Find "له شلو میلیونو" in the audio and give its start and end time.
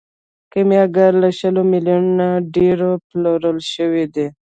1.21-2.27